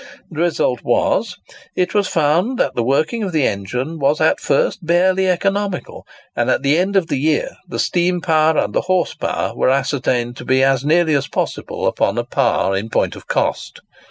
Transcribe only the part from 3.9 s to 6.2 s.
was at first barely economical;